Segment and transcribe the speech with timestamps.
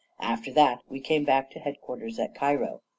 [0.19, 2.81] After that, we came back to headquarters at Cairo.